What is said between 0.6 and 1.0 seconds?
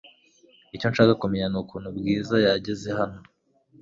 Icyo